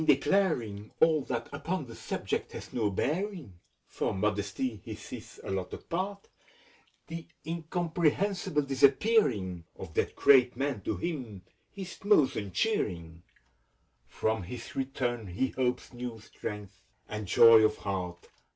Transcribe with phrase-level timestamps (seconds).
[0.05, 6.27] declaring All that upon the subject has no bearing; For modesty is his allotted part
[7.05, 11.43] The incomprehensible disappearing Of that great man to him
[11.75, 13.21] is most uncheering;
[14.07, 18.27] From his return he hopes new strength and joy of heart.